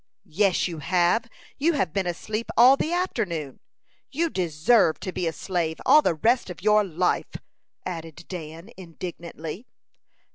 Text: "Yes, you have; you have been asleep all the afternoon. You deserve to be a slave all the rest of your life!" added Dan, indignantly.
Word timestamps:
"Yes, 0.25 0.67
you 0.67 0.79
have; 0.79 1.29
you 1.59 1.73
have 1.73 1.93
been 1.93 2.07
asleep 2.07 2.49
all 2.57 2.75
the 2.75 2.91
afternoon. 2.91 3.59
You 4.09 4.31
deserve 4.31 4.99
to 5.01 5.11
be 5.11 5.27
a 5.27 5.31
slave 5.31 5.79
all 5.85 6.01
the 6.01 6.15
rest 6.15 6.49
of 6.49 6.63
your 6.63 6.83
life!" 6.83 7.35
added 7.85 8.25
Dan, 8.27 8.71
indignantly. 8.77 9.67